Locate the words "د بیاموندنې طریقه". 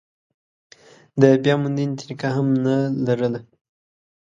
1.21-2.29